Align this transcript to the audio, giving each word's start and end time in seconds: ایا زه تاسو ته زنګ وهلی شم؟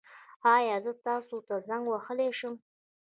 ایا 0.55 0.75
زه 0.85 0.91
تاسو 1.05 1.35
ته 1.47 1.55
زنګ 1.67 1.83
وهلی 1.89 2.29
شم؟ 2.39 2.55